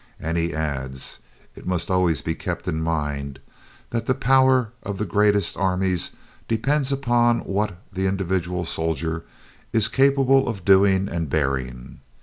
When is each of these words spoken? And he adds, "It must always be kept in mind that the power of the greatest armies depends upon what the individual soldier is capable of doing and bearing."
And 0.19 0.35
he 0.35 0.51
adds, 0.51 1.19
"It 1.55 1.67
must 1.67 1.91
always 1.91 2.23
be 2.23 2.33
kept 2.33 2.67
in 2.67 2.81
mind 2.81 3.39
that 3.91 4.07
the 4.07 4.15
power 4.15 4.71
of 4.81 4.97
the 4.97 5.05
greatest 5.05 5.55
armies 5.55 6.15
depends 6.47 6.91
upon 6.91 7.41
what 7.41 7.77
the 7.93 8.07
individual 8.07 8.65
soldier 8.65 9.25
is 9.71 9.87
capable 9.87 10.47
of 10.49 10.65
doing 10.65 11.07
and 11.07 11.29
bearing." 11.29 11.99